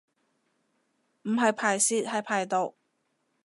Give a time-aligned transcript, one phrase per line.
[1.25, 2.73] 唔係排泄係排毒